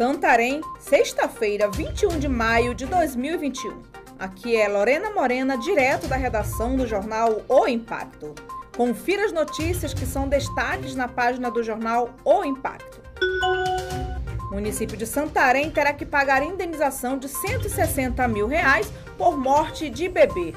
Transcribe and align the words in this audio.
Santarém, 0.00 0.62
sexta-feira, 0.78 1.70
21 1.70 2.18
de 2.18 2.26
maio 2.26 2.74
de 2.74 2.86
2021. 2.86 3.82
Aqui 4.18 4.56
é 4.56 4.66
Lorena 4.66 5.10
Morena, 5.10 5.58
direto 5.58 6.06
da 6.06 6.16
redação 6.16 6.74
do 6.74 6.86
jornal 6.86 7.42
O 7.46 7.68
Impacto. 7.68 8.34
Confira 8.74 9.26
as 9.26 9.30
notícias 9.30 9.92
que 9.92 10.06
são 10.06 10.26
destaques 10.26 10.94
na 10.94 11.06
página 11.06 11.50
do 11.50 11.62
jornal 11.62 12.14
O 12.24 12.42
Impacto. 12.42 13.02
O 14.50 14.54
município 14.54 14.96
de 14.96 15.06
Santarém 15.06 15.70
terá 15.70 15.92
que 15.92 16.06
pagar 16.06 16.42
indenização 16.42 17.18
de 17.18 17.28
160 17.28 18.26
mil 18.26 18.46
reais 18.46 18.90
por 19.18 19.36
morte 19.36 19.90
de 19.90 20.08
bebê. 20.08 20.54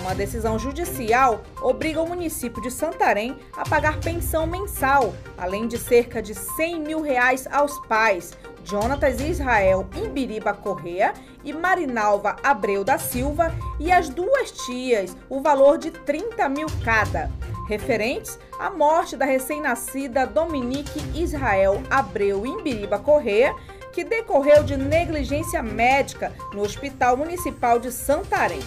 Uma 0.00 0.14
decisão 0.14 0.58
judicial 0.58 1.42
obriga 1.60 2.00
o 2.00 2.08
município 2.08 2.62
de 2.62 2.70
Santarém 2.70 3.36
a 3.54 3.68
pagar 3.68 4.00
pensão 4.00 4.46
mensal, 4.46 5.14
além 5.36 5.68
de 5.68 5.76
cerca 5.76 6.22
de 6.22 6.34
100 6.34 6.80
mil 6.80 7.00
reais 7.02 7.46
aos 7.50 7.78
pais, 7.86 8.32
Jonatas 8.64 9.20
Israel 9.20 9.86
Imbiriba 9.94 10.54
Correa 10.54 11.12
e 11.44 11.52
Marinalva 11.52 12.36
Abreu 12.42 12.84
da 12.84 12.98
Silva, 12.98 13.52
e 13.78 13.92
as 13.92 14.08
duas 14.08 14.52
tias, 14.64 15.16
o 15.28 15.40
valor 15.40 15.76
de 15.76 15.90
30 15.90 16.48
mil 16.48 16.66
cada, 16.84 17.30
referentes 17.68 18.38
à 18.58 18.70
morte 18.70 19.16
da 19.16 19.24
recém-nascida 19.24 20.26
Dominique 20.26 21.00
Israel 21.14 21.82
Abreu 21.90 22.46
Imbiriba 22.46 22.98
Correa, 22.98 23.54
que 23.92 24.04
decorreu 24.04 24.62
de 24.62 24.76
negligência 24.76 25.62
médica 25.62 26.32
no 26.54 26.62
Hospital 26.62 27.16
Municipal 27.16 27.78
de 27.78 27.92
Santarém. 27.92 28.62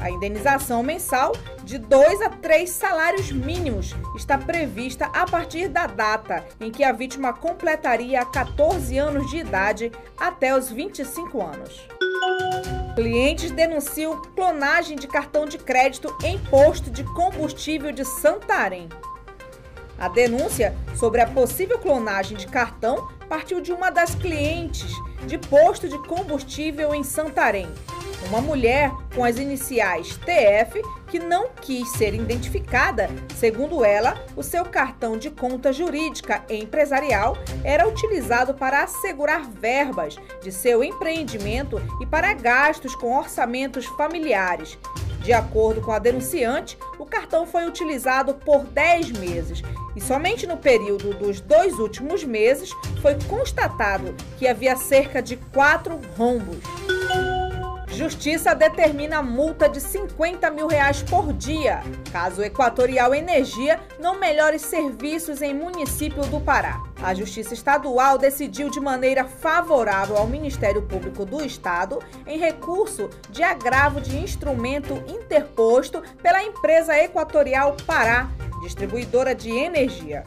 A 0.00 0.10
indenização 0.10 0.82
mensal 0.82 1.32
de 1.64 1.76
dois 1.76 2.20
a 2.22 2.30
três 2.30 2.70
salários 2.70 3.32
mínimos 3.32 3.94
está 4.16 4.38
prevista 4.38 5.06
a 5.06 5.26
partir 5.26 5.68
da 5.68 5.86
data 5.86 6.44
em 6.60 6.70
que 6.70 6.84
a 6.84 6.92
vítima 6.92 7.32
completaria 7.32 8.24
14 8.24 8.96
anos 8.96 9.28
de 9.28 9.38
idade 9.38 9.90
até 10.16 10.56
os 10.56 10.70
25 10.70 11.42
anos. 11.42 11.88
Clientes 12.94 13.50
denunciam 13.50 14.22
clonagem 14.34 14.96
de 14.96 15.06
cartão 15.06 15.46
de 15.46 15.58
crédito 15.58 16.16
em 16.22 16.38
posto 16.38 16.90
de 16.90 17.02
combustível 17.04 17.92
de 17.92 18.04
Santarém. 18.04 18.88
A 19.98 20.08
denúncia 20.08 20.76
sobre 20.94 21.20
a 21.20 21.26
possível 21.26 21.78
clonagem 21.78 22.36
de 22.36 22.46
cartão 22.46 23.08
partiu 23.28 23.60
de 23.60 23.72
uma 23.72 23.90
das 23.90 24.14
clientes 24.14 24.92
de 25.26 25.36
posto 25.38 25.88
de 25.88 25.98
combustível 26.06 26.94
em 26.94 27.02
Santarém, 27.02 27.68
uma 28.26 28.40
mulher 28.40 28.90
com 29.14 29.24
as 29.24 29.38
iniciais 29.38 30.18
TF 30.18 30.82
que 31.06 31.18
não 31.18 31.48
quis 31.48 31.88
ser 31.92 32.14
identificada, 32.14 33.08
segundo 33.36 33.84
ela, 33.84 34.22
o 34.36 34.42
seu 34.42 34.64
cartão 34.64 35.16
de 35.16 35.30
conta 35.30 35.72
jurídica 35.72 36.44
empresarial 36.48 37.36
era 37.64 37.88
utilizado 37.88 38.54
para 38.54 38.82
assegurar 38.82 39.48
verbas 39.48 40.16
de 40.42 40.52
seu 40.52 40.82
empreendimento 40.82 41.80
e 42.00 42.06
para 42.06 42.34
gastos 42.34 42.94
com 42.94 43.16
orçamentos 43.16 43.86
familiares. 43.86 44.78
De 45.20 45.32
acordo 45.32 45.80
com 45.80 45.92
a 45.92 45.98
denunciante, 45.98 46.78
o 46.98 47.04
cartão 47.04 47.46
foi 47.46 47.66
utilizado 47.66 48.34
por 48.34 48.64
10 48.64 49.12
meses 49.12 49.62
e 49.94 50.00
somente 50.00 50.46
no 50.46 50.56
período 50.56 51.12
dos 51.12 51.40
dois 51.40 51.78
últimos 51.78 52.24
meses 52.24 52.70
foi 53.02 53.16
constatado 53.28 54.14
que 54.38 54.46
havia 54.46 54.76
cerca 54.76 55.20
de 55.20 55.36
quatro 55.36 56.00
rombos. 56.16 56.58
Justiça 57.98 58.54
determina 58.54 59.20
multa 59.20 59.68
de 59.68 59.80
50 59.80 60.48
mil 60.52 60.68
reais 60.68 61.02
por 61.02 61.32
dia, 61.32 61.80
caso 62.12 62.44
Equatorial 62.44 63.12
Energia 63.12 63.80
não 63.98 64.20
melhore 64.20 64.56
serviços 64.56 65.42
em 65.42 65.52
município 65.52 66.22
do 66.26 66.40
Pará. 66.40 66.80
A 67.02 67.12
Justiça 67.12 67.54
Estadual 67.54 68.16
decidiu 68.16 68.70
de 68.70 68.78
maneira 68.78 69.24
favorável 69.24 70.16
ao 70.16 70.28
Ministério 70.28 70.82
Público 70.82 71.24
do 71.24 71.44
Estado 71.44 71.98
em 72.24 72.38
recurso 72.38 73.10
de 73.30 73.42
agravo 73.42 74.00
de 74.00 74.16
instrumento 74.16 75.02
interposto 75.08 76.00
pela 76.22 76.40
empresa 76.40 76.96
Equatorial 76.96 77.76
Pará, 77.84 78.30
distribuidora 78.62 79.34
de 79.34 79.50
energia. 79.50 80.22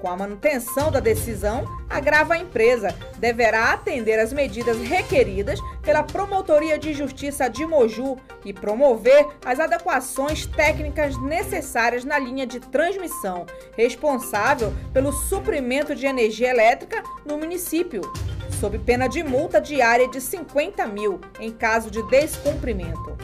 Com 0.00 0.08
a 0.08 0.16
manutenção 0.16 0.92
da 0.92 1.00
decisão, 1.00 1.64
a 1.90 2.38
empresa 2.38 2.94
deverá 3.18 3.72
atender 3.72 4.18
às 4.18 4.32
medidas 4.32 4.78
requeridas 4.78 5.58
pela 5.82 6.04
Promotoria 6.04 6.78
de 6.78 6.94
Justiça 6.94 7.48
de 7.48 7.66
Moju 7.66 8.16
e 8.44 8.52
promover 8.52 9.26
as 9.44 9.58
adequações 9.58 10.46
técnicas 10.46 11.20
necessárias 11.20 12.04
na 12.04 12.18
linha 12.18 12.46
de 12.46 12.60
transmissão, 12.60 13.44
responsável 13.76 14.72
pelo 14.92 15.12
suprimento 15.12 15.94
de 15.94 16.06
energia 16.06 16.50
elétrica 16.50 17.02
no 17.26 17.36
município, 17.36 18.02
sob 18.60 18.78
pena 18.78 19.08
de 19.08 19.24
multa 19.24 19.60
diária 19.60 20.08
de 20.08 20.20
50 20.20 20.86
mil 20.86 21.20
em 21.40 21.50
caso 21.50 21.90
de 21.90 22.02
descumprimento. 22.04 23.16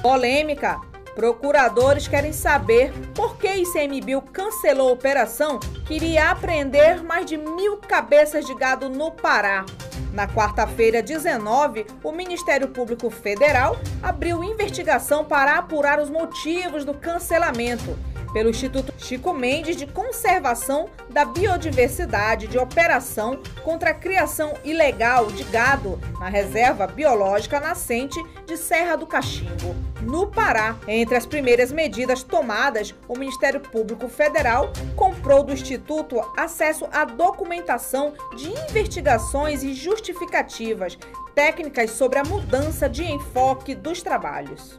Polêmica. 0.00 0.80
Procuradores 1.16 2.06
querem 2.06 2.30
saber 2.30 2.92
por 3.14 3.38
que 3.38 3.48
ICMBio 3.48 4.20
cancelou 4.20 4.90
a 4.90 4.92
operação 4.92 5.58
que 5.86 5.94
iria 5.94 6.30
apreender 6.30 7.02
mais 7.02 7.24
de 7.24 7.38
mil 7.38 7.78
cabeças 7.78 8.44
de 8.44 8.54
gado 8.54 8.90
no 8.90 9.10
Pará. 9.10 9.64
Na 10.12 10.28
quarta-feira, 10.28 11.02
19, 11.02 11.86
o 12.04 12.12
Ministério 12.12 12.68
Público 12.68 13.08
Federal 13.08 13.78
abriu 14.02 14.44
investigação 14.44 15.24
para 15.24 15.56
apurar 15.56 15.98
os 15.98 16.10
motivos 16.10 16.84
do 16.84 16.92
cancelamento 16.92 17.96
pelo 18.36 18.50
Instituto 18.50 18.92
Chico 18.98 19.32
Mendes 19.32 19.76
de 19.76 19.86
Conservação 19.86 20.90
da 21.08 21.24
Biodiversidade 21.24 22.46
de 22.46 22.58
Operação 22.58 23.40
contra 23.64 23.92
a 23.92 23.94
Criação 23.94 24.52
Ilegal 24.62 25.28
de 25.28 25.42
Gado 25.44 25.98
na 26.20 26.28
Reserva 26.28 26.86
Biológica 26.86 27.58
Nascente 27.58 28.22
de 28.44 28.58
Serra 28.58 28.94
do 28.94 29.06
Cachimbo, 29.06 29.74
no 30.02 30.26
Pará. 30.26 30.76
Entre 30.86 31.16
as 31.16 31.24
primeiras 31.24 31.72
medidas 31.72 32.22
tomadas, 32.22 32.94
o 33.08 33.16
Ministério 33.16 33.58
Público 33.58 34.06
Federal 34.06 34.70
comprou 34.94 35.42
do 35.42 35.54
Instituto 35.54 36.20
acesso 36.36 36.86
à 36.92 37.06
documentação 37.06 38.12
de 38.36 38.50
investigações 38.50 39.64
e 39.64 39.72
justificativas 39.72 40.98
técnicas 41.34 41.92
sobre 41.92 42.18
a 42.18 42.24
mudança 42.24 42.86
de 42.86 43.02
enfoque 43.02 43.74
dos 43.74 44.02
trabalhos. 44.02 44.78